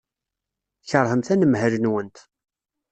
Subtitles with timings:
[0.81, 2.17] Tkeṛhemt anemhal-nwent.